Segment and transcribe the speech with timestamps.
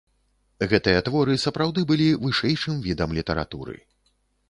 [0.71, 3.83] Гэтыя творы сапраўды былі вышэйшым відам літаратуры.